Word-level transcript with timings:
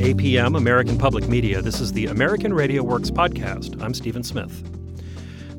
APM, 0.00 0.56
American 0.56 0.96
Public 0.96 1.28
Media, 1.28 1.60
this 1.60 1.78
is 1.78 1.92
the 1.92 2.06
American 2.06 2.54
Radio 2.54 2.82
Works 2.82 3.10
podcast. 3.10 3.78
I'm 3.82 3.92
Stephen 3.92 4.22
Smith. 4.22 4.64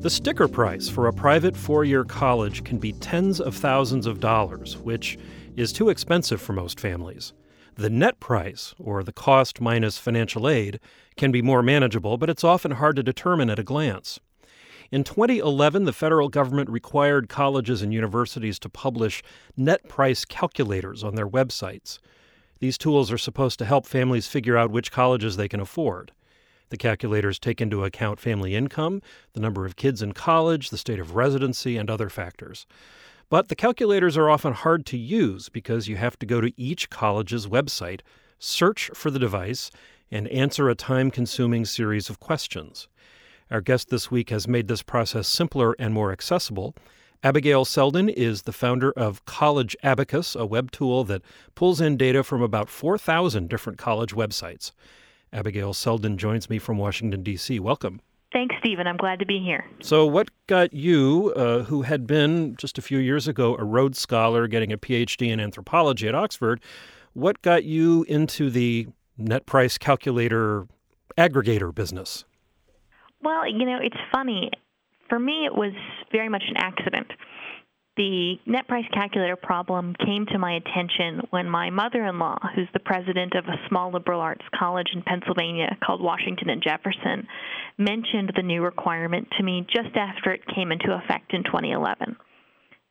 The 0.02 0.10
sticker 0.10 0.48
price 0.48 0.88
for 0.88 1.06
a 1.06 1.12
private 1.12 1.56
four 1.56 1.84
year 1.84 2.02
college 2.02 2.64
can 2.64 2.78
be 2.78 2.90
tens 2.94 3.40
of 3.40 3.54
thousands 3.54 4.04
of 4.04 4.18
dollars, 4.18 4.76
which 4.78 5.16
is 5.54 5.72
too 5.72 5.90
expensive 5.90 6.42
for 6.42 6.54
most 6.54 6.80
families. 6.80 7.32
The 7.76 7.88
net 7.88 8.18
price, 8.18 8.74
or 8.80 9.04
the 9.04 9.12
cost 9.12 9.60
minus 9.60 9.96
financial 9.96 10.48
aid, 10.48 10.80
can 11.16 11.30
be 11.30 11.40
more 11.40 11.62
manageable, 11.62 12.18
but 12.18 12.28
it's 12.28 12.42
often 12.42 12.72
hard 12.72 12.96
to 12.96 13.04
determine 13.04 13.48
at 13.48 13.60
a 13.60 13.62
glance. 13.62 14.18
In 14.90 15.04
2011, 15.04 15.84
the 15.84 15.92
federal 15.92 16.28
government 16.28 16.68
required 16.68 17.28
colleges 17.28 17.80
and 17.80 17.94
universities 17.94 18.58
to 18.58 18.68
publish 18.68 19.22
net 19.56 19.88
price 19.88 20.24
calculators 20.24 21.04
on 21.04 21.14
their 21.14 21.28
websites. 21.28 22.00
These 22.62 22.78
tools 22.78 23.10
are 23.10 23.18
supposed 23.18 23.58
to 23.58 23.64
help 23.64 23.86
families 23.86 24.28
figure 24.28 24.56
out 24.56 24.70
which 24.70 24.92
colleges 24.92 25.36
they 25.36 25.48
can 25.48 25.58
afford. 25.58 26.12
The 26.68 26.76
calculators 26.76 27.40
take 27.40 27.60
into 27.60 27.84
account 27.84 28.20
family 28.20 28.54
income, 28.54 29.02
the 29.32 29.40
number 29.40 29.66
of 29.66 29.74
kids 29.74 30.00
in 30.00 30.12
college, 30.12 30.70
the 30.70 30.78
state 30.78 31.00
of 31.00 31.16
residency, 31.16 31.76
and 31.76 31.90
other 31.90 32.08
factors. 32.08 32.64
But 33.28 33.48
the 33.48 33.56
calculators 33.56 34.16
are 34.16 34.30
often 34.30 34.52
hard 34.52 34.86
to 34.86 34.96
use 34.96 35.48
because 35.48 35.88
you 35.88 35.96
have 35.96 36.16
to 36.20 36.24
go 36.24 36.40
to 36.40 36.52
each 36.56 36.88
college's 36.88 37.48
website, 37.48 38.02
search 38.38 38.92
for 38.94 39.10
the 39.10 39.18
device, 39.18 39.72
and 40.12 40.28
answer 40.28 40.68
a 40.68 40.76
time 40.76 41.10
consuming 41.10 41.64
series 41.64 42.08
of 42.08 42.20
questions. 42.20 42.86
Our 43.50 43.60
guest 43.60 43.90
this 43.90 44.08
week 44.08 44.30
has 44.30 44.46
made 44.46 44.68
this 44.68 44.84
process 44.84 45.26
simpler 45.26 45.74
and 45.80 45.92
more 45.92 46.12
accessible. 46.12 46.76
Abigail 47.24 47.64
Seldin 47.64 48.12
is 48.12 48.42
the 48.42 48.52
founder 48.52 48.90
of 48.92 49.24
College 49.26 49.76
Abacus, 49.84 50.34
a 50.34 50.44
web 50.44 50.72
tool 50.72 51.04
that 51.04 51.22
pulls 51.54 51.80
in 51.80 51.96
data 51.96 52.24
from 52.24 52.42
about 52.42 52.68
4,000 52.68 53.48
different 53.48 53.78
college 53.78 54.12
websites. 54.12 54.72
Abigail 55.32 55.72
Seldin 55.72 56.16
joins 56.16 56.50
me 56.50 56.58
from 56.58 56.78
Washington, 56.78 57.22
D.C. 57.22 57.60
Welcome. 57.60 58.00
Thanks, 58.32 58.56
Stephen. 58.58 58.88
I'm 58.88 58.96
glad 58.96 59.20
to 59.20 59.26
be 59.26 59.38
here. 59.38 59.64
So, 59.80 60.04
what 60.04 60.30
got 60.48 60.72
you, 60.72 61.32
uh, 61.36 61.62
who 61.62 61.82
had 61.82 62.08
been 62.08 62.56
just 62.56 62.76
a 62.76 62.82
few 62.82 62.98
years 62.98 63.28
ago 63.28 63.56
a 63.56 63.62
Rhodes 63.62 64.00
Scholar 64.00 64.48
getting 64.48 64.72
a 64.72 64.78
PhD 64.78 65.28
in 65.28 65.38
anthropology 65.38 66.08
at 66.08 66.16
Oxford, 66.16 66.60
what 67.12 67.40
got 67.42 67.62
you 67.62 68.04
into 68.08 68.50
the 68.50 68.88
net 69.16 69.46
price 69.46 69.78
calculator 69.78 70.66
aggregator 71.16 71.72
business? 71.72 72.24
Well, 73.22 73.46
you 73.46 73.64
know, 73.64 73.78
it's 73.80 73.96
funny 74.10 74.50
for 75.12 75.18
me, 75.18 75.44
it 75.44 75.54
was 75.54 75.74
very 76.10 76.30
much 76.30 76.42
an 76.48 76.56
accident. 76.56 77.06
The 77.98 78.36
net 78.46 78.66
price 78.66 78.86
calculator 78.94 79.36
problem 79.36 79.94
came 80.02 80.24
to 80.32 80.38
my 80.38 80.54
attention 80.54 81.20
when 81.28 81.50
my 81.50 81.68
mother 81.68 82.06
in 82.06 82.18
law, 82.18 82.38
who's 82.54 82.70
the 82.72 82.80
president 82.80 83.34
of 83.34 83.44
a 83.44 83.68
small 83.68 83.92
liberal 83.92 84.22
arts 84.22 84.44
college 84.58 84.86
in 84.94 85.02
Pennsylvania 85.02 85.76
called 85.84 86.00
Washington 86.00 86.48
and 86.48 86.62
Jefferson, 86.62 87.28
mentioned 87.76 88.32
the 88.34 88.42
new 88.42 88.62
requirement 88.62 89.28
to 89.36 89.44
me 89.44 89.66
just 89.70 89.94
after 89.96 90.32
it 90.32 90.40
came 90.54 90.72
into 90.72 90.98
effect 91.04 91.34
in 91.34 91.44
2011. 91.44 92.16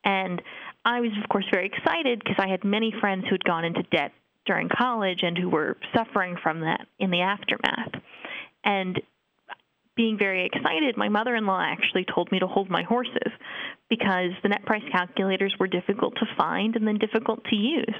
And 0.05 0.43
I 0.85 1.01
was, 1.01 1.09
of 1.23 1.27
course, 1.27 1.45
very 1.51 1.65
excited 1.65 2.19
because 2.19 2.37
I 2.37 2.51
had 2.51 2.63
many 2.63 2.93
friends 3.01 3.23
who 3.23 3.33
had 3.33 3.43
gone 3.43 3.65
into 3.65 3.81
debt 3.91 4.11
during 4.45 4.69
college 4.69 5.21
and 5.23 5.35
who 5.35 5.49
were 5.49 5.75
suffering 5.95 6.35
from 6.43 6.59
that 6.59 6.85
in 6.99 7.09
the 7.09 7.21
aftermath. 7.21 7.99
And 8.63 9.01
being 9.95 10.17
very 10.17 10.45
excited, 10.45 10.97
my 10.97 11.09
mother 11.09 11.35
in 11.35 11.45
law 11.45 11.61
actually 11.61 12.05
told 12.05 12.31
me 12.31 12.39
to 12.39 12.47
hold 12.47 12.69
my 12.69 12.83
horses 12.83 13.31
because 13.89 14.31
the 14.41 14.49
net 14.49 14.65
price 14.65 14.83
calculators 14.91 15.53
were 15.59 15.67
difficult 15.67 16.15
to 16.15 16.25
find 16.37 16.75
and 16.75 16.87
then 16.87 16.97
difficult 16.97 17.43
to 17.45 17.55
use. 17.55 17.95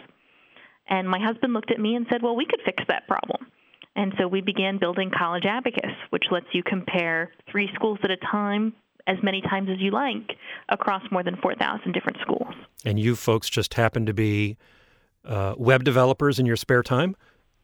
And 0.89 1.07
my 1.07 1.19
husband 1.19 1.53
looked 1.53 1.71
at 1.71 1.79
me 1.79 1.95
and 1.95 2.05
said, 2.09 2.21
Well, 2.21 2.35
we 2.35 2.45
could 2.45 2.61
fix 2.65 2.83
that 2.87 3.07
problem. 3.07 3.47
And 3.95 4.13
so 4.17 4.27
we 4.27 4.41
began 4.41 4.77
building 4.77 5.11
College 5.15 5.45
Abacus, 5.45 5.91
which 6.11 6.23
lets 6.31 6.47
you 6.53 6.63
compare 6.63 7.31
three 7.51 7.69
schools 7.75 7.99
at 8.03 8.11
a 8.11 8.17
time 8.17 8.73
as 9.07 9.17
many 9.21 9.41
times 9.41 9.69
as 9.69 9.79
you 9.79 9.91
like 9.91 10.37
across 10.69 11.01
more 11.11 11.23
than 11.23 11.35
4,000 11.37 11.91
different 11.91 12.19
schools. 12.21 12.53
And 12.85 12.99
you 12.99 13.15
folks 13.15 13.49
just 13.49 13.73
happen 13.73 14.05
to 14.05 14.13
be 14.13 14.57
uh, 15.25 15.55
web 15.57 15.83
developers 15.83 16.39
in 16.39 16.45
your 16.45 16.55
spare 16.55 16.83
time? 16.83 17.15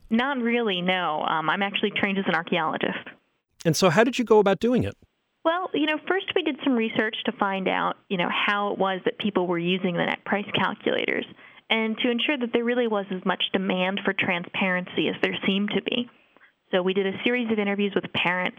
Not 0.09 0.37
really, 0.37 0.81
no. 0.81 1.23
Um, 1.27 1.49
I'm 1.49 1.61
actually 1.61 1.91
trained 1.91 2.17
as 2.17 2.25
an 2.27 2.35
archaeologist. 2.35 3.09
And 3.67 3.75
so, 3.75 3.89
how 3.89 4.05
did 4.05 4.17
you 4.17 4.23
go 4.23 4.39
about 4.39 4.61
doing 4.61 4.85
it? 4.85 4.95
Well, 5.43 5.69
you 5.73 5.87
know, 5.87 5.97
first 6.07 6.27
we 6.33 6.41
did 6.41 6.55
some 6.63 6.77
research 6.77 7.17
to 7.25 7.33
find 7.33 7.67
out, 7.67 7.97
you 8.07 8.17
know, 8.17 8.29
how 8.31 8.71
it 8.71 8.79
was 8.79 9.01
that 9.03 9.19
people 9.19 9.45
were 9.45 9.59
using 9.59 9.91
the 9.91 10.05
net 10.05 10.23
price 10.23 10.45
calculators 10.55 11.25
and 11.69 11.97
to 11.97 12.09
ensure 12.09 12.37
that 12.37 12.51
there 12.53 12.63
really 12.63 12.87
was 12.87 13.05
as 13.11 13.25
much 13.25 13.43
demand 13.51 13.99
for 14.05 14.13
transparency 14.13 15.09
as 15.09 15.15
there 15.21 15.37
seemed 15.45 15.71
to 15.75 15.81
be. 15.81 16.09
So 16.71 16.81
we 16.81 16.93
did 16.93 17.07
a 17.07 17.21
series 17.25 17.51
of 17.51 17.59
interviews 17.59 17.91
with 17.93 18.05
parents, 18.13 18.57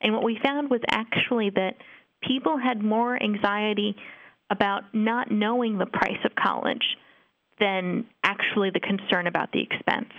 and 0.00 0.12
what 0.12 0.24
we 0.24 0.40
found 0.42 0.70
was 0.70 0.80
actually 0.90 1.50
that 1.50 1.74
people 2.20 2.58
had 2.58 2.82
more 2.82 3.20
anxiety 3.22 3.94
about 4.50 4.92
not 4.92 5.30
knowing 5.30 5.78
the 5.78 5.86
price 5.86 6.18
of 6.24 6.32
college 6.34 6.96
than 7.60 8.06
actually 8.24 8.70
the 8.70 8.80
concern 8.80 9.28
about 9.28 9.52
the 9.52 9.62
expense. 9.62 10.10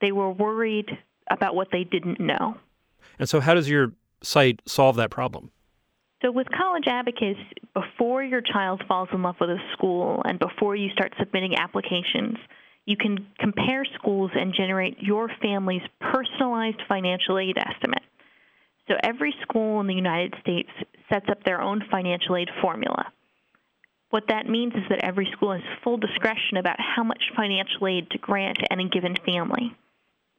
They 0.00 0.10
were 0.10 0.32
worried 0.32 0.90
about 1.30 1.54
what 1.54 1.68
they 1.70 1.84
didn't 1.84 2.18
know. 2.18 2.56
And 3.18 3.28
so, 3.28 3.40
how 3.40 3.54
does 3.54 3.68
your 3.68 3.92
site 4.22 4.60
solve 4.66 4.96
that 4.96 5.10
problem? 5.10 5.50
So, 6.22 6.30
with 6.30 6.46
College 6.56 6.84
Abacus, 6.86 7.36
before 7.74 8.22
your 8.22 8.40
child 8.40 8.82
falls 8.86 9.08
in 9.12 9.22
love 9.22 9.36
with 9.40 9.50
a 9.50 9.58
school 9.72 10.22
and 10.24 10.38
before 10.38 10.76
you 10.76 10.90
start 10.90 11.12
submitting 11.18 11.56
applications, 11.56 12.38
you 12.84 12.96
can 12.96 13.26
compare 13.38 13.84
schools 13.98 14.30
and 14.34 14.54
generate 14.54 14.98
your 15.00 15.30
family's 15.40 15.82
personalized 16.00 16.80
financial 16.88 17.38
aid 17.38 17.56
estimate. 17.58 18.02
So, 18.88 18.94
every 19.02 19.34
school 19.42 19.80
in 19.80 19.86
the 19.86 19.94
United 19.94 20.34
States 20.40 20.70
sets 21.12 21.26
up 21.28 21.44
their 21.44 21.60
own 21.60 21.82
financial 21.90 22.36
aid 22.36 22.48
formula. 22.60 23.12
What 24.10 24.24
that 24.28 24.46
means 24.46 24.74
is 24.74 24.82
that 24.90 25.02
every 25.02 25.28
school 25.32 25.52
has 25.52 25.62
full 25.82 25.96
discretion 25.96 26.58
about 26.58 26.76
how 26.78 27.02
much 27.02 27.22
financial 27.34 27.86
aid 27.86 28.10
to 28.10 28.18
grant 28.18 28.58
to 28.58 28.72
any 28.72 28.88
given 28.88 29.16
family 29.24 29.74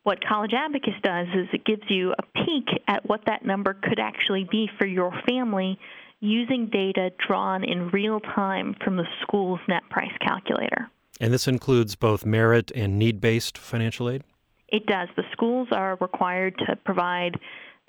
what 0.04 0.24
College 0.24 0.54
Abacus 0.54 0.94
does 1.02 1.28
is 1.34 1.48
it 1.54 1.66
gives 1.66 1.84
you 1.90 2.14
a 2.14 2.24
peek 2.46 2.68
at 2.88 3.08
what 3.08 3.22
that 3.26 3.46
number 3.46 3.74
could 3.74 4.00
actually 4.00 4.48
be 4.50 4.70
for 4.78 4.86
your 4.86 5.14
family 5.28 5.80
using 6.20 6.68
data 6.68 7.12
drawn 7.26 7.64
in 7.64 7.90
real 7.90 8.20
time 8.20 8.76
from 8.84 8.98
the 8.98 9.06
school's 9.22 9.60
net 9.68 9.84
price 9.90 10.12
calculator. 10.22 10.90
And 11.20 11.34
this 11.34 11.48
includes 11.48 11.96
both 11.96 12.26
merit 12.26 12.72
and 12.76 12.98
need 12.98 13.22
based 13.22 13.58
financial 13.58 14.10
aid? 14.10 14.24
It 14.68 14.86
does. 14.86 15.08
The 15.16 15.24
schools 15.32 15.68
are 15.72 15.98
required 16.02 16.58
to 16.68 16.76
provide 16.78 17.40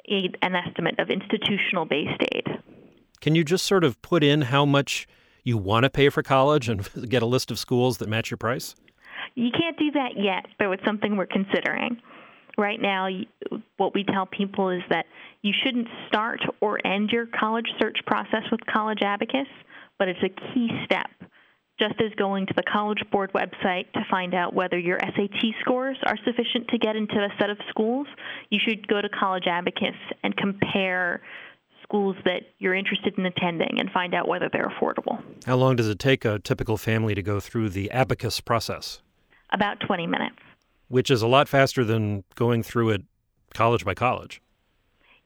a, 0.09 0.31
an 0.43 0.55
estimate 0.55 0.99
of 0.99 1.11
institutional 1.11 1.85
based 1.85 2.23
aid. 2.33 2.47
Can 3.21 3.35
you 3.35 3.43
just 3.43 3.67
sort 3.67 3.85
of 3.85 4.01
put 4.03 4.23
in 4.23 4.43
how 4.43 4.67
much 4.67 5.09
you 5.43 5.57
want 5.57 5.85
to 5.85 5.91
pay 5.91 6.09
for 6.11 6.23
college 6.23 6.69
and 6.69 6.89
get 7.09 7.23
a 7.23 7.27
list 7.27 7.51
of 7.51 7.59
schools 7.59 7.99
that 7.99 8.09
match 8.09 8.31
your 8.31 8.39
price? 8.39 8.75
You 9.35 9.51
can't 9.51 9.79
do 9.79 9.91
that 9.93 10.13
yet, 10.17 10.47
but 10.59 10.71
it's 10.71 10.85
something 10.85 11.17
we're 11.17 11.27
considering. 11.27 12.01
Right 12.57 12.81
now, 12.81 13.09
what 13.79 13.95
we 13.95 14.05
tell 14.05 14.27
people 14.27 14.71
is 14.71 14.83
that 14.89 15.07
you 15.43 15.53
shouldn't 15.65 15.89
start 16.07 16.41
or 16.61 16.85
end 16.87 17.11
your 17.11 17.27
college 17.27 17.67
search 17.81 17.99
process 18.07 18.43
with 18.53 18.61
College 18.73 19.03
Abacus, 19.03 19.49
but 19.99 20.09
it's 20.09 20.23
a 20.23 20.29
key 20.29 20.69
step. 20.85 21.09
Just 21.81 22.01
as 22.01 22.13
going 22.17 22.47
to 22.47 22.55
the 22.55 22.63
College 22.63 23.03
Board 23.11 23.33
website 23.33 23.91
to 23.95 24.05
find 24.09 24.33
out 24.33 24.55
whether 24.55 24.79
your 24.79 25.01
SAT 25.01 25.55
scores 25.61 25.97
are 26.07 26.17
sufficient 26.25 26.69
to 26.69 26.79
get 26.79 26.95
into 26.95 27.17
a 27.17 27.29
set 27.41 27.51
of 27.51 27.59
schools, 27.69 28.07
you 28.51 28.61
should 28.65 28.87
go 28.87 29.03
to 29.03 29.09
College 29.09 29.49
Abacus 29.49 29.97
and 30.23 30.37
compare 30.37 31.21
schools 31.83 32.17
that 32.25 32.43
you're 32.61 32.75
interested 32.75 33.19
in 33.19 33.27
attending 33.27 33.81
and 33.81 33.91
find 33.91 34.15
out 34.15 34.29
whether 34.29 34.49
they're 34.53 34.69
affordable. 34.69 35.21
How 35.45 35.57
long 35.57 35.75
does 35.75 35.89
it 35.89 35.99
take 35.99 36.25
a 36.25 36.39
typical 36.39 36.77
family 36.77 37.17
to 37.17 37.23
go 37.23 37.41
through 37.41 37.71
the 37.71 37.91
abacus 37.91 38.41
process? 38.41 39.03
About 39.55 39.81
20 39.87 40.07
minutes. 40.07 40.37
Which 40.89 41.11
is 41.11 41.23
a 41.23 41.27
lot 41.27 41.49
faster 41.49 41.85
than 41.85 42.25
going 42.35 42.63
through 42.63 42.91
it 42.91 43.03
college 43.55 43.85
by 43.85 43.95
college. 43.95 44.43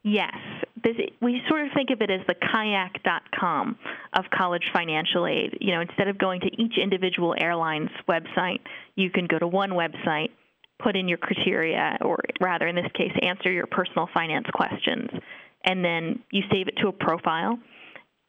Yes. 0.03 0.33
We 1.21 1.41
sort 1.49 1.65
of 1.65 1.73
think 1.75 1.89
of 1.89 2.01
it 2.01 2.09
as 2.09 2.21
the 2.27 2.35
kayak.com 2.35 3.77
of 4.13 4.25
college 4.33 4.63
financial 4.71 5.27
aid. 5.27 5.57
You 5.59 5.73
know, 5.73 5.81
instead 5.81 6.07
of 6.07 6.17
going 6.17 6.39
to 6.41 6.47
each 6.61 6.77
individual 6.81 7.35
airline's 7.37 7.89
website, 8.07 8.59
you 8.95 9.09
can 9.09 9.27
go 9.27 9.37
to 9.39 9.47
one 9.47 9.71
website, 9.71 10.29
put 10.81 10.95
in 10.95 11.09
your 11.09 11.17
criteria, 11.17 11.97
or 12.01 12.19
rather, 12.39 12.67
in 12.67 12.75
this 12.75 12.89
case, 12.93 13.11
answer 13.21 13.51
your 13.51 13.67
personal 13.67 14.07
finance 14.13 14.47
questions, 14.53 15.09
and 15.65 15.83
then 15.83 16.23
you 16.31 16.43
save 16.49 16.69
it 16.69 16.75
to 16.81 16.87
a 16.87 16.93
profile 16.93 17.59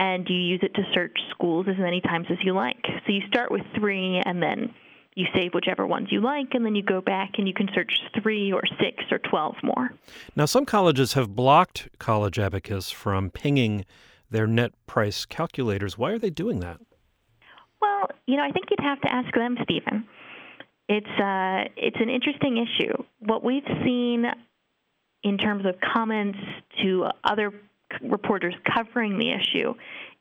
and 0.01 0.27
you 0.29 0.37
use 0.37 0.61
it 0.63 0.75
to 0.75 0.83
search 0.93 1.17
schools 1.31 1.67
as 1.69 1.77
many 1.79 2.01
times 2.01 2.27
as 2.31 2.39
you 2.43 2.53
like. 2.55 2.83
So 3.07 3.13
you 3.13 3.21
start 3.29 3.53
with 3.53 3.63
three 3.79 4.21
and 4.25 4.43
then 4.43 4.75
you 5.15 5.27
save 5.35 5.53
whichever 5.55 5.87
ones 5.87 6.09
you 6.11 6.21
like, 6.21 6.55
and 6.55 6.65
then 6.65 6.75
you 6.75 6.83
go 6.83 7.01
back 7.01 7.33
and 7.39 7.49
you 7.49 7.55
can 7.55 7.69
search 7.75 8.01
three 8.23 8.53
or 8.53 8.63
six 8.81 9.05
or 9.11 9.19
12 9.19 9.57
more. 9.63 9.91
Now, 10.37 10.45
some 10.45 10.65
colleges 10.65 11.15
have 11.15 11.35
blocked 11.35 11.89
College 11.99 12.39
Abacus 12.39 12.91
from 12.91 13.31
pinging 13.31 13.85
their 14.31 14.47
net 14.47 14.73
price 14.87 15.25
calculators. 15.25 15.99
Why 15.99 16.13
are 16.13 16.19
they 16.19 16.31
doing 16.31 16.61
that? 16.61 16.81
Well, 17.81 18.11
you 18.27 18.37
know, 18.37 18.45
I 18.45 18.53
think 18.53 18.67
you'd 18.71 18.81
have 18.81 19.01
to 19.01 19.13
ask 19.13 19.35
them, 19.35 19.57
Stephen. 19.65 20.07
It's 20.89 21.07
uh, 21.07 21.71
it's 21.77 21.97
an 22.01 22.11
interesting 22.11 22.59
issue. 22.59 22.93
What 23.21 23.45
we've 23.45 23.67
seen 23.85 24.27
in 25.23 25.39
terms 25.39 25.65
of 25.67 25.77
comments 25.81 26.39
to 26.83 27.07
other 27.25 27.53
reporters 28.03 28.55
covering 28.75 29.19
the 29.19 29.31
issue 29.33 29.75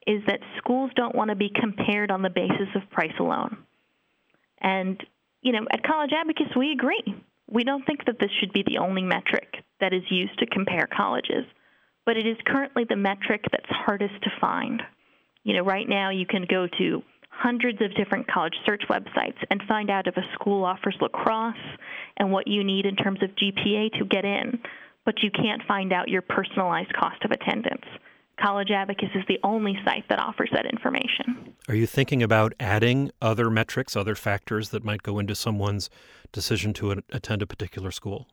is 0.07 0.21
that 0.27 0.39
schools 0.57 0.91
don't 0.95 1.15
want 1.15 1.29
to 1.29 1.35
be 1.35 1.49
compared 1.53 2.11
on 2.11 2.21
the 2.21 2.29
basis 2.29 2.67
of 2.75 2.89
price 2.89 3.13
alone. 3.19 3.57
And 4.61 5.01
you 5.41 5.53
know, 5.53 5.65
at 5.71 5.83
College 5.83 6.11
Abacus, 6.13 6.55
we 6.57 6.71
agree. 6.71 7.23
We 7.49 7.63
don't 7.63 7.85
think 7.85 8.05
that 8.05 8.19
this 8.19 8.29
should 8.39 8.53
be 8.53 8.63
the 8.67 8.79
only 8.79 9.01
metric 9.01 9.47
that 9.79 9.93
is 9.93 10.03
used 10.09 10.37
to 10.39 10.45
compare 10.45 10.87
colleges, 10.95 11.45
but 12.05 12.17
it 12.17 12.27
is 12.27 12.37
currently 12.45 12.83
the 12.87 12.95
metric 12.95 13.45
that's 13.51 13.65
hardest 13.69 14.21
to 14.23 14.29
find. 14.41 14.81
You 15.43 15.55
know, 15.55 15.63
right 15.63 15.87
now 15.87 16.09
you 16.09 16.25
can 16.25 16.45
go 16.49 16.67
to 16.77 17.01
hundreds 17.29 17.81
of 17.81 17.95
different 17.95 18.27
college 18.27 18.55
search 18.65 18.83
websites 18.89 19.37
and 19.49 19.63
find 19.67 19.89
out 19.89 20.07
if 20.07 20.17
a 20.17 20.33
school 20.33 20.65
offers 20.65 20.97
lacrosse 20.99 21.55
and 22.17 22.31
what 22.31 22.47
you 22.47 22.63
need 22.63 22.85
in 22.85 22.95
terms 22.95 23.23
of 23.23 23.29
GPA 23.29 23.97
to 23.97 24.05
get 24.05 24.25
in, 24.25 24.59
but 25.05 25.23
you 25.23 25.31
can't 25.31 25.63
find 25.67 25.93
out 25.93 26.09
your 26.09 26.21
personalized 26.21 26.93
cost 26.93 27.23
of 27.23 27.31
attendance. 27.31 27.85
College 28.41 28.71
Abacus 28.71 29.09
is 29.15 29.23
the 29.27 29.39
only 29.43 29.77
site 29.83 30.07
that 30.09 30.19
offers 30.19 30.49
that 30.53 30.65
information. 30.65 31.53
Are 31.67 31.75
you 31.75 31.85
thinking 31.85 32.23
about 32.23 32.53
adding 32.59 33.11
other 33.21 33.49
metrics, 33.49 33.95
other 33.95 34.15
factors 34.15 34.69
that 34.69 34.83
might 34.83 35.03
go 35.03 35.19
into 35.19 35.35
someone's 35.35 35.89
decision 36.31 36.73
to 36.73 37.01
attend 37.11 37.41
a 37.41 37.47
particular 37.47 37.91
school? 37.91 38.27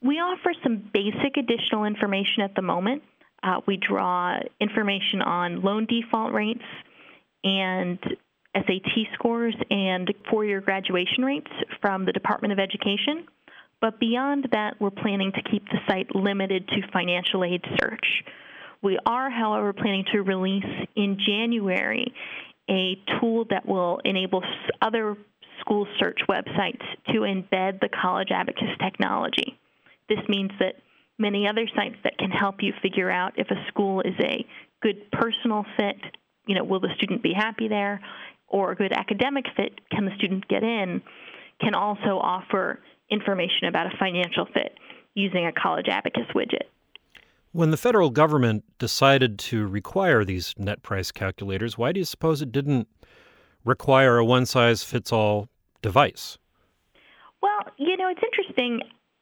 We 0.00 0.16
offer 0.16 0.52
some 0.62 0.90
basic 0.92 1.36
additional 1.36 1.84
information 1.84 2.42
at 2.42 2.54
the 2.54 2.62
moment. 2.62 3.02
Uh, 3.42 3.60
we 3.66 3.76
draw 3.76 4.38
information 4.60 5.22
on 5.22 5.62
loan 5.62 5.86
default 5.86 6.32
rates 6.32 6.64
and 7.44 7.98
SAT 8.54 9.06
scores 9.14 9.54
and 9.70 10.12
four 10.30 10.44
year 10.44 10.60
graduation 10.60 11.24
rates 11.24 11.50
from 11.80 12.04
the 12.04 12.12
Department 12.12 12.52
of 12.52 12.58
Education. 12.58 13.26
But 13.80 14.00
beyond 14.00 14.48
that, 14.50 14.80
we're 14.80 14.90
planning 14.90 15.30
to 15.32 15.42
keep 15.50 15.64
the 15.66 15.78
site 15.86 16.12
limited 16.14 16.66
to 16.68 16.82
financial 16.92 17.44
aid 17.44 17.64
search. 17.80 18.24
We 18.82 18.98
are, 19.04 19.30
however, 19.30 19.72
planning 19.72 20.04
to 20.12 20.22
release 20.22 20.64
in 20.94 21.18
January 21.26 22.12
a 22.70 22.98
tool 23.18 23.46
that 23.50 23.66
will 23.66 24.00
enable 24.04 24.42
other 24.80 25.16
school 25.60 25.86
search 25.98 26.20
websites 26.28 26.82
to 27.08 27.20
embed 27.20 27.80
the 27.80 27.88
College 27.88 28.28
Abacus 28.30 28.68
technology. 28.80 29.58
This 30.08 30.20
means 30.28 30.50
that 30.60 30.76
many 31.18 31.48
other 31.48 31.66
sites 31.74 31.96
that 32.04 32.18
can 32.18 32.30
help 32.30 32.56
you 32.62 32.72
figure 32.80 33.10
out 33.10 33.32
if 33.36 33.50
a 33.50 33.66
school 33.68 34.00
is 34.02 34.14
a 34.20 34.46
good 34.80 35.10
personal 35.10 35.64
fit, 35.76 35.96
you 36.46 36.54
know, 36.54 36.62
will 36.62 36.80
the 36.80 36.94
student 36.96 37.22
be 37.22 37.32
happy 37.34 37.68
there, 37.68 38.00
or 38.46 38.72
a 38.72 38.76
good 38.76 38.92
academic 38.92 39.44
fit, 39.56 39.80
can 39.90 40.04
the 40.04 40.14
student 40.16 40.46
get 40.48 40.62
in, 40.62 41.02
can 41.60 41.74
also 41.74 42.18
offer 42.20 42.78
information 43.10 43.66
about 43.68 43.86
a 43.86 43.96
financial 43.98 44.46
fit 44.54 44.72
using 45.14 45.46
a 45.46 45.52
College 45.52 45.88
Abacus 45.88 46.26
widget. 46.34 46.68
When 47.52 47.70
the 47.70 47.76
federal 47.76 48.10
government 48.10 48.64
decided 48.78 49.38
to 49.40 49.66
require 49.66 50.24
these 50.24 50.54
net 50.58 50.82
price 50.82 51.10
calculators, 51.10 51.78
why 51.78 51.92
do 51.92 52.00
you 52.00 52.04
suppose 52.04 52.42
it 52.42 52.52
didn't 52.52 52.88
require 53.64 54.18
a 54.18 54.24
one 54.24 54.44
size 54.44 54.82
fits 54.82 55.12
all 55.12 55.48
device? 55.80 56.38
Well, 57.42 57.72
you 57.78 57.96
know, 57.96 58.08
it's 58.08 58.22
interesting. 58.22 58.80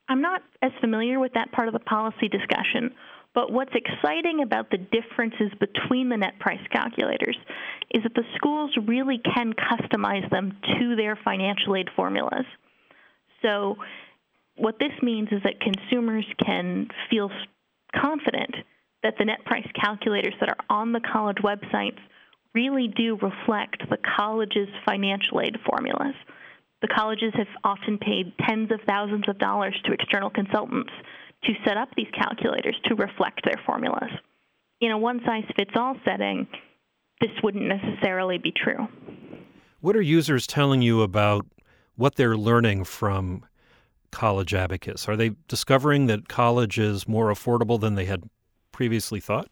I'm 0.09 0.21
not 0.21 0.41
as 0.61 0.71
familiar 0.81 1.19
with 1.19 1.33
that 1.33 1.51
part 1.51 1.67
of 1.67 1.73
the 1.73 1.79
policy 1.79 2.27
discussion, 2.27 2.93
but 3.33 3.51
what's 3.51 3.73
exciting 3.75 4.41
about 4.43 4.71
the 4.71 4.77
differences 4.77 5.51
between 5.59 6.09
the 6.09 6.17
net 6.17 6.37
price 6.39 6.65
calculators 6.71 7.37
is 7.93 8.03
that 8.03 8.13
the 8.15 8.23
schools 8.35 8.71
really 8.87 9.19
can 9.19 9.53
customize 9.53 10.29
them 10.31 10.57
to 10.79 10.95
their 10.95 11.15
financial 11.23 11.75
aid 11.75 11.87
formulas. 11.95 12.45
So, 13.41 13.77
what 14.55 14.79
this 14.79 14.91
means 15.03 15.29
is 15.31 15.43
that 15.43 15.61
consumers 15.61 16.25
can 16.43 16.87
feel 17.11 17.29
confident 18.01 18.55
that 19.03 19.15
the 19.17 19.25
net 19.25 19.43
price 19.45 19.67
calculators 19.79 20.33
that 20.39 20.49
are 20.49 20.65
on 20.69 20.91
the 20.91 21.01
college 21.11 21.37
websites 21.37 21.99
really 22.53 22.87
do 22.87 23.17
reflect 23.21 23.83
the 23.89 23.97
college's 24.17 24.69
financial 24.85 25.41
aid 25.41 25.55
formulas. 25.69 26.15
The 26.81 26.87
colleges 26.87 27.33
have 27.35 27.47
often 27.63 27.97
paid 27.97 28.33
tens 28.47 28.71
of 28.71 28.79
thousands 28.87 29.25
of 29.27 29.37
dollars 29.39 29.79
to 29.85 29.93
external 29.93 30.29
consultants 30.29 30.91
to 31.43 31.53
set 31.65 31.77
up 31.77 31.89
these 31.95 32.07
calculators 32.17 32.75
to 32.85 32.95
reflect 32.95 33.41
their 33.43 33.61
formulas. 33.65 34.09
In 34.81 34.91
a 34.91 34.97
one 34.97 35.21
size 35.25 35.43
fits 35.55 35.71
all 35.75 35.95
setting, 36.05 36.47
this 37.21 37.31
wouldn't 37.43 37.65
necessarily 37.65 38.37
be 38.37 38.51
true. 38.51 38.87
What 39.79 39.95
are 39.95 40.01
users 40.01 40.45
telling 40.45 40.81
you 40.81 41.01
about 41.01 41.45
what 41.95 42.15
they're 42.15 42.37
learning 42.37 42.83
from 42.85 43.43
College 44.11 44.53
Abacus? 44.53 45.07
Are 45.07 45.15
they 45.15 45.31
discovering 45.47 46.07
that 46.07 46.27
college 46.27 46.79
is 46.79 47.07
more 47.07 47.27
affordable 47.27 47.79
than 47.79 47.95
they 47.95 48.05
had 48.05 48.23
previously 48.71 49.19
thought? 49.19 49.49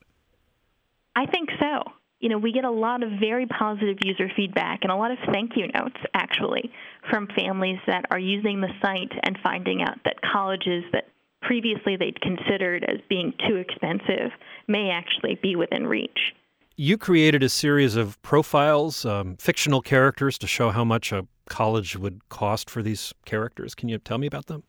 I 1.16 1.26
think 1.26 1.50
so. 1.60 1.92
You 2.20 2.30
know, 2.30 2.38
we 2.38 2.52
get 2.52 2.66
a 2.66 2.72
lot 2.72 3.04
of 3.04 3.10
very 3.20 3.46
positive 3.46 3.98
user 4.04 4.30
feedback 4.36 4.80
and 4.82 4.92
a 4.92 4.96
lot 4.96 5.12
of 5.12 5.18
thank 5.32 5.52
you 5.56 5.68
notes, 5.74 5.98
actually, 6.14 6.72
from 7.10 7.28
families 7.38 7.80
that 7.88 8.06
are 8.10 8.20
using 8.20 8.62
the 8.62 8.70
site 8.82 9.12
and 9.24 9.38
finding 9.44 9.84
out 9.84 9.98
that 10.06 10.16
colleges 10.22 10.84
that 10.92 11.10
previously 11.42 11.96
they'd 11.98 12.20
considered 12.22 12.84
as 12.84 12.98
being 13.10 13.34
too 13.48 13.58
expensive 13.58 14.32
may 14.68 14.90
actually 14.90 15.38
be 15.42 15.56
within 15.56 15.86
reach. 15.86 16.34
You 16.78 16.98
created 16.98 17.44
a 17.44 17.50
series 17.50 17.96
of 17.96 18.22
profiles, 18.22 19.06
um, 19.06 19.38
fictional 19.38 19.82
characters, 19.82 20.38
to 20.40 20.48
show 20.48 20.72
how 20.72 20.84
much 20.84 21.12
a 21.12 21.26
college 21.48 21.96
would 21.96 22.28
cost 22.30 22.70
for 22.70 22.82
these 22.82 23.14
characters. 23.26 23.76
Can 23.76 23.90
you 23.90 23.98
tell 23.98 24.18
me 24.18 24.28
about 24.28 24.48
them? 24.48 24.64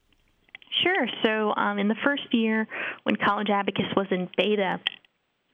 Sure. 0.82 1.06
So, 1.24 1.54
um, 1.56 1.78
in 1.78 1.88
the 1.88 1.96
first 2.04 2.32
year, 2.32 2.66
when 3.04 3.16
College 3.16 3.48
Abacus 3.50 3.86
was 3.96 4.06
in 4.10 4.28
beta, 4.36 4.80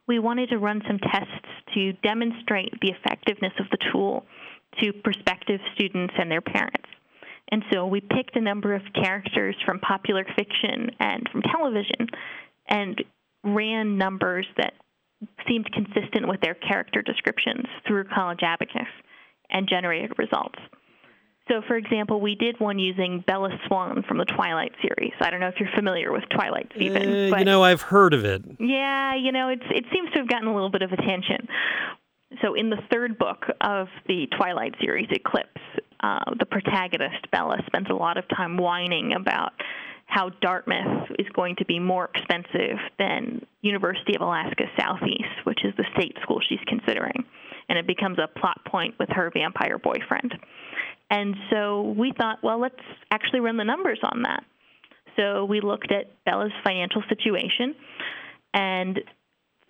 we 0.09 0.19
wanted 0.19 0.51
to 0.51 0.59
run 0.59 0.83
some 0.87 0.99
tests 0.99 1.47
to 1.75 1.93
demonstrate 1.95 2.73
the 2.81 2.91
effectiveness 2.91 3.53
of 3.61 3.67
the 3.71 3.79
tool 3.93 4.25
to 4.81 4.93
prospective 4.93 5.61
students 5.75 6.15
and 6.19 6.31
their 6.31 6.41
parents. 6.41 6.89
And 7.51 7.63
so 7.73 7.87
we 7.87 8.01
picked 8.01 8.35
a 8.35 8.41
number 8.41 8.75
of 8.75 8.83
characters 8.95 9.55
from 9.65 9.79
popular 9.81 10.25
fiction 10.37 10.91
and 10.99 11.29
from 11.31 11.43
television 11.43 12.09
and 12.69 13.03
ran 13.45 13.99
numbers 13.99 14.47
that 14.57 14.73
seemed 15.47 15.71
consistent 15.73 16.27
with 16.27 16.41
their 16.41 16.55
character 16.55 17.03
descriptions 17.03 17.67
through 17.87 18.05
College 18.05 18.41
Abacus 18.43 18.89
and 19.51 19.69
generated 19.69 20.13
results. 20.19 20.59
So, 21.53 21.61
for 21.69 21.77
example, 21.77 22.19
we 22.19 22.35
did 22.35 22.59
one 22.61 22.79
using 22.79 23.23
Bella 23.27 23.51
Swan 23.67 24.03
from 24.09 24.17
the 24.17 24.25
Twilight 24.25 24.73
series. 24.81 25.13
I 25.21 25.29
don't 25.29 25.41
know 25.41 25.49
if 25.49 25.57
you're 25.61 25.69
familiar 25.77 26.11
with 26.11 26.23
Twilight, 26.35 26.73
Stephen. 26.75 27.31
Uh, 27.31 27.37
you 27.37 27.45
know, 27.45 27.63
I've 27.63 27.83
heard 27.83 28.15
of 28.15 28.25
it. 28.25 28.43
Yeah, 28.59 29.15
you 29.17 29.33
know, 29.33 29.51
it's 29.51 29.65
it 29.69 29.85
seems 29.93 30.11
to 30.13 30.21
have 30.21 30.29
gotten 30.29 30.49
a 30.49 30.55
little 30.55 30.71
bit 30.71 30.81
of 30.81 30.93
attention. 30.93 31.47
So, 32.41 32.55
in 32.55 32.71
the 32.71 32.79
third 32.91 33.19
book 33.19 33.45
of 33.61 33.89
the 34.09 34.29
Twilight 34.35 34.77
series, 34.81 35.09
Eclipse, 35.11 35.61
uh, 36.01 36.21
the 36.39 36.47
protagonist 36.47 37.31
Bella 37.31 37.59
spends 37.67 37.91
a 37.91 37.95
lot 37.95 38.17
of 38.17 38.25
time 38.35 38.57
whining 38.57 39.13
about 39.13 39.53
how 40.07 40.31
Dartmouth 40.41 41.09
is 41.19 41.27
going 41.35 41.57
to 41.57 41.67
be 41.67 41.79
more 41.79 42.09
expensive 42.15 42.79
than 42.99 43.45
University 43.61 44.15
of 44.15 44.23
Alaska 44.23 44.65
Southeast, 44.79 45.45
which 45.45 45.65
is 45.65 45.75
the 45.77 45.85
state 45.95 46.17
school 46.23 46.41
she's 46.49 46.61
considering. 46.67 47.25
And 47.69 47.79
it 47.79 47.87
becomes 47.87 48.19
a 48.19 48.29
plot 48.39 48.61
point 48.67 48.95
with 48.99 49.09
her 49.11 49.31
vampire 49.35 49.79
boyfriend. 49.79 50.35
And 51.13 51.37
so 51.51 51.95
we 51.97 52.15
thought, 52.17 52.39
well, 52.43 52.59
let's 52.59 52.75
actually 53.11 53.41
run 53.41 53.59
the 53.59 53.65
numbers 53.65 53.99
on 54.03 54.23
that. 54.23 54.45
So 55.17 55.45
we 55.45 55.61
looked 55.61 55.93
at 55.93 56.25
Bella's 56.25 56.53
financial 56.65 57.03
situation 57.11 57.75
and 58.55 58.99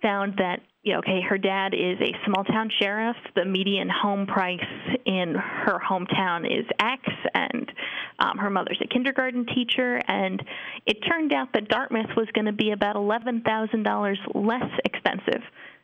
found 0.01 0.35
that 0.37 0.61
you 0.83 0.93
know, 0.93 0.99
okay, 0.99 1.21
her 1.21 1.37
dad 1.37 1.73
is 1.73 1.97
a 2.01 2.11
small 2.25 2.43
town 2.43 2.69
sheriff. 2.79 3.15
The 3.35 3.45
median 3.45 3.89
home 3.89 4.25
price 4.25 4.59
in 5.05 5.33
her 5.35 5.79
hometown 5.79 6.45
is 6.45 6.65
X, 6.77 7.01
and 7.33 7.71
um, 8.19 8.37
her 8.37 8.49
mother's 8.49 8.81
a 8.83 8.87
kindergarten 8.87 9.45
teacher. 9.45 10.01
And 10.07 10.43
it 10.85 10.97
turned 11.07 11.33
out 11.33 11.49
that 11.53 11.69
Dartmouth 11.69 12.09
was 12.17 12.27
going 12.33 12.45
to 12.45 12.53
be 12.53 12.71
about 12.71 12.97
$11,000 12.97 14.15
less 14.35 14.79
expensive 14.83 15.41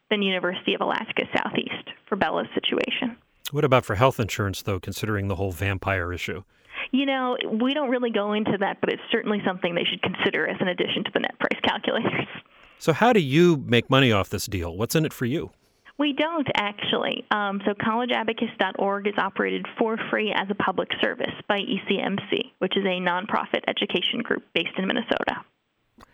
than 0.09 0.21
University 0.21 0.73
of 0.73 0.81
Alaska 0.81 1.23
Southeast 1.35 1.89
for 2.07 2.17
Bella's 2.17 2.47
situation. 2.53 3.15
What 3.51 3.65
about 3.65 3.85
for 3.85 3.95
health 3.95 4.19
insurance, 4.19 4.61
though, 4.61 4.79
considering 4.79 5.27
the 5.27 5.35
whole 5.35 5.51
vampire 5.51 6.13
issue? 6.13 6.43
You 6.91 7.05
know, 7.05 7.37
we 7.51 7.73
don't 7.73 7.89
really 7.89 8.11
go 8.11 8.33
into 8.33 8.57
that, 8.59 8.79
but 8.79 8.91
it's 8.91 9.01
certainly 9.11 9.41
something 9.45 9.75
they 9.75 9.83
should 9.83 10.01
consider 10.01 10.47
as 10.47 10.57
an 10.59 10.67
addition 10.67 11.03
to 11.03 11.11
the 11.13 11.19
net 11.19 11.37
price 11.39 11.59
calculators. 11.63 12.27
So, 12.81 12.93
how 12.93 13.11
do 13.11 13.19
you 13.19 13.61
make 13.67 13.89
money 13.89 14.13
off 14.13 14.29
this 14.29 14.45
deal? 14.45 14.77
What's 14.77 14.95
in 14.95 15.03
it 15.03 15.11
for 15.11 15.25
you? 15.25 15.51
We 15.97 16.13
don't 16.13 16.47
actually. 16.55 17.25
Um, 17.29 17.61
so, 17.65 17.73
collegeabacus.org 17.73 19.05
is 19.05 19.15
operated 19.17 19.65
for 19.77 19.97
free 20.09 20.31
as 20.33 20.47
a 20.49 20.55
public 20.55 20.87
service 21.01 21.33
by 21.49 21.59
ECMC, 21.59 22.53
which 22.59 22.77
is 22.77 22.85
a 22.85 23.01
nonprofit 23.01 23.65
education 23.67 24.21
group 24.21 24.43
based 24.53 24.77
in 24.77 24.87
Minnesota. 24.87 25.43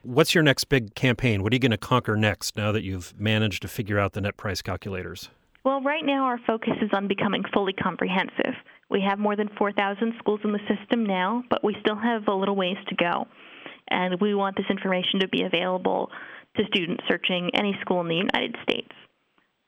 What's 0.01 0.33
your 0.33 0.43
next 0.43 0.63
big 0.63 0.95
campaign? 0.95 1.43
What 1.43 1.53
are 1.53 1.55
you 1.55 1.59
going 1.59 1.69
to 1.69 1.77
conquer 1.77 2.17
next 2.17 2.57
now 2.57 2.71
that 2.71 2.81
you've 2.81 3.13
managed 3.19 3.61
to 3.61 3.67
figure 3.67 3.99
out 3.99 4.13
the 4.13 4.21
net 4.21 4.37
price 4.37 4.63
calculators? 4.63 5.29
Well, 5.65 5.81
right 5.81 6.05
now 6.05 6.25
our 6.25 6.39
focus 6.45 6.73
is 6.79 6.91
on 6.93 7.07
becoming 7.07 7.43
fully 7.51 7.73
comprehensive. 7.73 8.53
We 8.91 9.01
have 9.01 9.17
more 9.17 9.35
than 9.35 9.49
4,000 9.57 10.13
schools 10.19 10.41
in 10.43 10.51
the 10.51 10.59
system 10.69 11.07
now, 11.07 11.43
but 11.49 11.63
we 11.63 11.75
still 11.81 11.95
have 11.95 12.27
a 12.27 12.35
little 12.35 12.55
ways 12.55 12.77
to 12.87 12.95
go. 12.95 13.25
And 13.89 14.21
we 14.21 14.35
want 14.35 14.55
this 14.55 14.69
information 14.69 15.21
to 15.21 15.27
be 15.27 15.41
available 15.41 16.11
to 16.57 16.63
students 16.67 17.03
searching 17.09 17.49
any 17.55 17.75
school 17.81 17.99
in 18.01 18.07
the 18.07 18.15
United 18.15 18.55
States. 18.61 18.91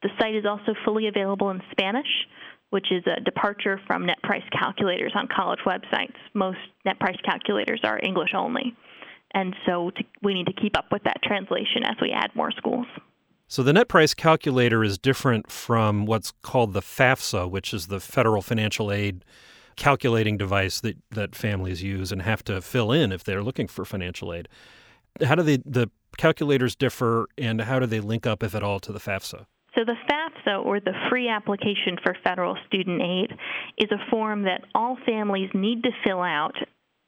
The 0.03 0.09
site 0.21 0.35
is 0.35 0.45
also 0.45 0.75
fully 0.85 1.07
available 1.07 1.49
in 1.49 1.63
Spanish, 1.71 2.27
which 2.69 2.91
is 2.91 3.03
a 3.07 3.19
departure 3.21 3.81
from 3.87 4.05
net 4.05 4.21
price 4.21 4.45
calculators 4.51 5.13
on 5.15 5.27
college 5.35 5.61
websites. 5.65 6.15
Most 6.35 6.59
net 6.85 6.99
price 6.99 7.17
calculators 7.25 7.81
are 7.83 7.99
English 8.03 8.35
only. 8.35 8.75
And 9.33 9.55
so 9.65 9.89
to, 9.89 10.03
we 10.21 10.35
need 10.35 10.45
to 10.45 10.53
keep 10.53 10.77
up 10.77 10.91
with 10.91 11.03
that 11.05 11.23
translation 11.23 11.83
as 11.85 11.95
we 11.99 12.11
add 12.11 12.35
more 12.35 12.51
schools. 12.51 12.85
So 13.49 13.63
the 13.63 13.71
net 13.71 13.87
price 13.87 14.13
calculator 14.13 14.83
is 14.83 14.97
different 14.97 15.49
from 15.49 16.05
what's 16.05 16.33
called 16.41 16.73
the 16.73 16.81
FAFSA, 16.81 17.49
which 17.49 17.73
is 17.73 17.87
the 17.87 18.01
federal 18.01 18.41
financial 18.41 18.91
aid 18.91 19.23
calculating 19.77 20.37
device 20.37 20.81
that, 20.81 20.97
that 21.11 21.33
families 21.33 21.81
use 21.81 22.11
and 22.11 22.23
have 22.23 22.43
to 22.43 22.61
fill 22.61 22.91
in 22.91 23.13
if 23.13 23.23
they're 23.23 23.43
looking 23.43 23.67
for 23.67 23.85
financial 23.85 24.33
aid. 24.33 24.49
How 25.23 25.35
do 25.35 25.43
they, 25.43 25.57
the 25.57 25.89
calculators 26.17 26.75
differ 26.75 27.27
and 27.37 27.61
how 27.61 27.79
do 27.79 27.85
they 27.85 28.01
link 28.01 28.27
up, 28.27 28.43
if 28.43 28.53
at 28.53 28.63
all, 28.63 28.81
to 28.81 28.91
the 28.91 28.99
FAFSA? 28.99 29.45
So, 29.75 29.85
the 29.85 29.95
FAFSA, 30.09 30.65
or 30.65 30.79
the 30.79 30.93
Free 31.09 31.29
Application 31.29 31.97
for 32.03 32.17
Federal 32.23 32.57
Student 32.65 33.01
Aid, 33.01 33.31
is 33.77 33.91
a 33.91 34.09
form 34.09 34.43
that 34.43 34.65
all 34.73 34.97
families 35.05 35.51
need 35.53 35.83
to 35.83 35.91
fill 36.03 36.21
out 36.21 36.55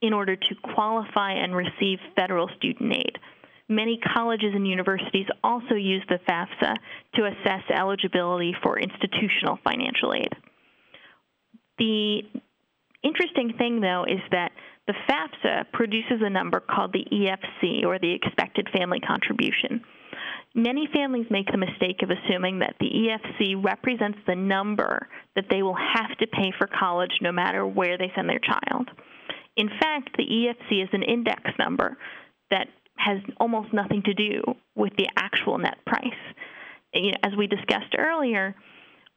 in 0.01 0.13
order 0.13 0.35
to 0.35 0.55
qualify 0.75 1.33
and 1.33 1.55
receive 1.55 1.99
federal 2.15 2.47
student 2.57 2.95
aid. 2.95 3.17
Many 3.69 3.99
colleges 4.15 4.51
and 4.55 4.67
universities 4.67 5.27
also 5.43 5.75
use 5.75 6.03
the 6.09 6.19
FAFSA 6.27 6.75
to 7.15 7.25
assess 7.25 7.61
eligibility 7.69 8.55
for 8.63 8.79
institutional 8.79 9.59
financial 9.63 10.13
aid. 10.13 10.33
The 11.77 12.21
interesting 13.03 13.53
thing, 13.59 13.79
though, 13.79 14.05
is 14.09 14.19
that 14.31 14.51
the 14.87 14.95
FAFSA 15.07 15.71
produces 15.71 16.19
a 16.21 16.29
number 16.31 16.59
called 16.59 16.93
the 16.93 17.05
EFC, 17.11 17.85
or 17.85 17.99
the 17.99 18.11
Expected 18.11 18.67
Family 18.75 18.99
Contribution. 18.99 19.81
Many 20.55 20.89
families 20.91 21.27
make 21.29 21.45
the 21.51 21.59
mistake 21.59 22.01
of 22.01 22.09
assuming 22.09 22.59
that 22.59 22.75
the 22.79 22.89
EFC 22.89 23.63
represents 23.63 24.17
the 24.25 24.35
number 24.35 25.07
that 25.35 25.45
they 25.51 25.61
will 25.61 25.77
have 25.77 26.17
to 26.17 26.27
pay 26.27 26.51
for 26.57 26.67
college 26.67 27.11
no 27.21 27.31
matter 27.31 27.67
where 27.67 27.99
they 27.99 28.11
send 28.15 28.27
their 28.27 28.39
child. 28.39 28.89
In 29.57 29.69
fact, 29.79 30.17
the 30.17 30.23
EFC 30.23 30.83
is 30.83 30.89
an 30.91 31.03
index 31.03 31.43
number 31.59 31.97
that 32.49 32.67
has 32.99 33.19
almost 33.39 33.73
nothing 33.73 34.03
to 34.03 34.13
do 34.13 34.41
with 34.75 34.93
the 34.97 35.07
actual 35.15 35.57
net 35.57 35.77
price. 35.85 36.03
As 37.23 37.31
we 37.37 37.47
discussed 37.47 37.95
earlier, 37.97 38.55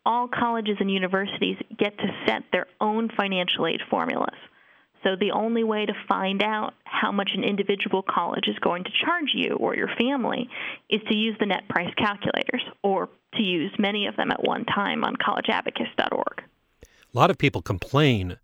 all 0.06 0.28
colleges 0.28 0.76
and 0.78 0.90
universities 0.90 1.56
get 1.78 1.98
to 1.98 2.06
set 2.26 2.42
their 2.52 2.66
own 2.80 3.10
financial 3.16 3.66
aid 3.66 3.80
formulas. 3.90 4.36
So 5.02 5.16
the 5.18 5.32
only 5.32 5.64
way 5.64 5.84
to 5.84 5.92
find 6.08 6.42
out 6.44 6.74
how 6.84 7.10
much 7.10 7.30
an 7.34 7.42
individual 7.42 8.04
college 8.08 8.46
is 8.46 8.56
going 8.60 8.84
to 8.84 8.90
charge 9.04 9.30
you 9.34 9.56
or 9.56 9.74
your 9.74 9.90
family 9.98 10.48
is 10.88 11.00
to 11.08 11.16
use 11.16 11.36
the 11.40 11.46
net 11.46 11.68
price 11.68 11.92
calculators 11.96 12.62
or 12.84 13.08
to 13.34 13.42
use 13.42 13.72
many 13.78 14.06
of 14.06 14.14
them 14.14 14.30
at 14.30 14.44
one 14.44 14.64
time 14.64 15.02
on 15.02 15.16
collegeabacus.org. 15.16 16.42
A 16.82 17.18
lot 17.18 17.30
of 17.30 17.38
people 17.38 17.62
complain 17.62 18.38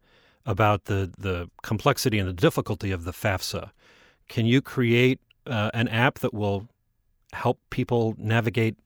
about 0.44 0.86
the, 0.86 1.12
the 1.16 1.48
complexity 1.62 2.18
and 2.18 2.28
the 2.28 2.32
difficulty 2.32 2.90
of 2.90 3.04
the 3.04 3.12
FAFSA. 3.12 3.70
Can 4.28 4.46
you 4.46 4.60
create 4.60 5.20
uh, 5.48 5.70
an 5.74 5.88
app 5.88 6.18
that 6.20 6.34
will 6.34 6.68
help 7.32 7.58
people 7.70 8.14
navigate 8.18 8.76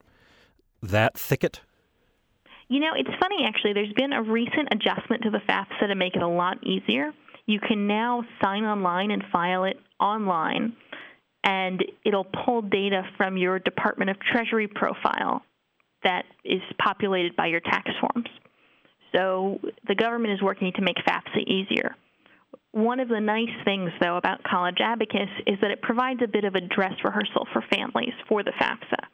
that 0.83 1.19
thicket? 1.19 1.61
You 2.69 2.81
know, 2.81 2.93
it's 2.97 3.11
funny 3.21 3.45
actually. 3.47 3.75
There's 3.75 3.93
been 3.93 4.13
a 4.13 4.23
recent 4.23 4.69
adjustment 4.73 5.23
to 5.23 5.31
the 5.31 5.41
FAFSA 5.49 5.89
to 5.89 5.95
make 5.95 6.17
it 6.17 6.23
a 6.23 6.29
lot 6.29 6.65
easier 6.65 7.13
you 7.47 7.61
can 7.61 7.87
now 7.87 8.25
sign 8.43 8.65
online 8.65 9.11
and 9.11 9.23
file 9.33 9.65
it 9.65 9.79
online, 10.01 10.75
and 11.45 11.83
it'll 12.05 12.27
pull 12.45 12.63
data 12.63 13.03
from 13.17 13.37
your 13.37 13.59
Department 13.59 14.11
of 14.11 14.17
Treasury 14.21 14.69
profile 14.69 15.43
that 16.05 16.25
is 16.45 16.63
populated 16.79 17.35
by 17.37 17.47
your 17.47 17.61
tax 17.61 17.91
forms. 18.01 18.29
So 19.15 19.61
the 19.87 19.95
government 19.95 20.35
is 20.35 20.43
working 20.43 20.73
to 20.77 20.83
make 20.83 20.97
FAFSA 21.07 21.47
easier. 21.47 21.95
One 22.73 23.01
of 23.01 23.09
the 23.09 23.21
nice 23.21 23.53
things, 23.65 23.91
though, 24.01 24.17
about 24.17 24.43
College 24.45 24.79
Abacus 24.81 25.29
is 25.47 25.59
that 25.61 25.71
it 25.71 25.83
provides 25.83 26.21
a 26.25 26.27
bit 26.29 26.45
of 26.45 26.55
a 26.55 26.61
dress 26.61 26.95
rehearsal 27.05 27.47
for 27.53 27.63
families 27.71 28.15
for 28.29 28.43
the 28.43 28.53
FAFSA. 28.53 29.05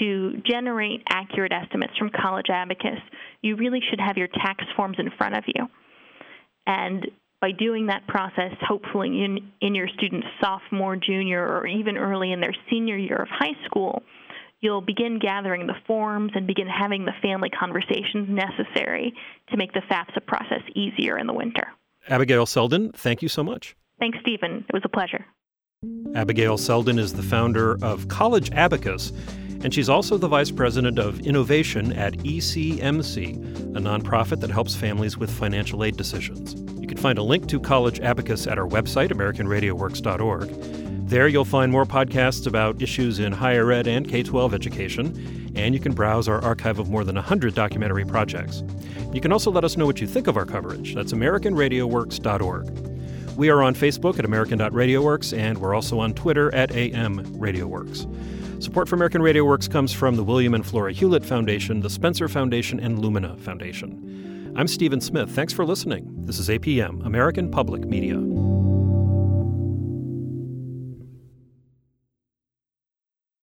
To 0.00 0.42
generate 0.48 1.02
accurate 1.08 1.52
estimates 1.52 1.96
from 1.96 2.10
College 2.10 2.50
Abacus, 2.50 2.98
you 3.42 3.56
really 3.56 3.80
should 3.88 4.00
have 4.00 4.16
your 4.16 4.28
tax 4.28 4.64
forms 4.76 4.96
in 4.98 5.10
front 5.16 5.36
of 5.36 5.44
you. 5.46 5.68
And 6.66 7.06
by 7.40 7.52
doing 7.52 7.86
that 7.86 8.06
process, 8.08 8.52
hopefully 8.60 9.24
in, 9.24 9.50
in 9.60 9.74
your 9.74 9.88
student's 9.88 10.26
sophomore, 10.40 10.96
junior, 10.96 11.46
or 11.46 11.66
even 11.66 11.96
early 11.96 12.32
in 12.32 12.40
their 12.40 12.54
senior 12.70 12.96
year 12.96 13.16
of 13.16 13.28
high 13.28 13.54
school, 13.66 14.02
you'll 14.60 14.82
begin 14.82 15.18
gathering 15.20 15.66
the 15.66 15.78
forms 15.86 16.32
and 16.34 16.46
begin 16.46 16.66
having 16.66 17.04
the 17.04 17.14
family 17.22 17.50
conversations 17.50 18.28
necessary 18.28 19.14
to 19.50 19.56
make 19.56 19.72
the 19.72 19.82
FAFSA 19.90 20.26
process 20.26 20.62
easier 20.74 21.18
in 21.18 21.26
the 21.26 21.32
winter. 21.32 21.68
Abigail 22.10 22.44
Seldin, 22.44 22.94
thank 22.94 23.22
you 23.22 23.28
so 23.28 23.44
much. 23.44 23.76
Thanks, 24.00 24.18
Stephen. 24.20 24.64
It 24.68 24.72
was 24.72 24.82
a 24.84 24.88
pleasure. 24.88 25.24
Abigail 26.14 26.58
Seldin 26.58 26.98
is 26.98 27.14
the 27.14 27.22
founder 27.22 27.82
of 27.82 28.08
College 28.08 28.50
Abacus, 28.50 29.12
and 29.62 29.72
she's 29.72 29.88
also 29.88 30.18
the 30.18 30.28
vice 30.28 30.50
president 30.50 30.98
of 30.98 31.20
innovation 31.20 31.92
at 31.92 32.14
ECMC, 32.14 33.36
a 33.76 33.80
nonprofit 33.80 34.40
that 34.40 34.50
helps 34.50 34.74
families 34.74 35.16
with 35.16 35.30
financial 35.30 35.84
aid 35.84 35.96
decisions. 35.96 36.54
You 36.80 36.88
can 36.88 36.98
find 36.98 37.18
a 37.18 37.22
link 37.22 37.46
to 37.48 37.60
College 37.60 38.00
Abacus 38.00 38.46
at 38.46 38.58
our 38.58 38.66
website, 38.66 39.10
AmericanRadioWorks.org. 39.10 40.48
There 41.08 41.28
you'll 41.28 41.44
find 41.44 41.70
more 41.70 41.86
podcasts 41.86 42.46
about 42.46 42.82
issues 42.82 43.20
in 43.20 43.32
higher 43.32 43.70
ed 43.70 43.86
and 43.86 44.08
K 44.08 44.22
12 44.22 44.52
education, 44.52 45.39
and 45.54 45.74
you 45.74 45.80
can 45.80 45.92
browse 45.92 46.28
our 46.28 46.42
archive 46.42 46.78
of 46.78 46.90
more 46.90 47.04
than 47.04 47.16
100 47.16 47.54
documentary 47.54 48.04
projects. 48.04 48.62
You 49.12 49.20
can 49.20 49.32
also 49.32 49.50
let 49.50 49.64
us 49.64 49.76
know 49.76 49.86
what 49.86 50.00
you 50.00 50.06
think 50.06 50.26
of 50.26 50.36
our 50.36 50.46
coverage. 50.46 50.94
That's 50.94 51.12
AmericanRadioWorks.org. 51.12 53.36
We 53.36 53.48
are 53.48 53.62
on 53.62 53.74
Facebook 53.74 54.18
at 54.18 54.24
American.RadioWorks, 54.24 55.36
and 55.36 55.58
we're 55.58 55.74
also 55.74 55.98
on 55.98 56.14
Twitter 56.14 56.54
at 56.54 56.72
AM 56.72 57.24
RadioWorks. 57.38 58.62
Support 58.62 58.90
for 58.90 58.94
American 58.94 59.22
Radio 59.22 59.44
Works 59.44 59.68
comes 59.68 59.90
from 59.90 60.16
the 60.16 60.22
William 60.22 60.52
and 60.52 60.66
Flora 60.66 60.92
Hewlett 60.92 61.24
Foundation, 61.24 61.80
the 61.80 61.88
Spencer 61.88 62.28
Foundation, 62.28 62.78
and 62.78 62.98
Lumina 62.98 63.38
Foundation. 63.38 64.52
I'm 64.54 64.68
Stephen 64.68 65.00
Smith. 65.00 65.30
Thanks 65.30 65.54
for 65.54 65.64
listening. 65.64 66.06
This 66.26 66.38
is 66.38 66.50
APM, 66.50 67.06
American 67.06 67.50
Public 67.50 67.86
Media. 67.86 68.49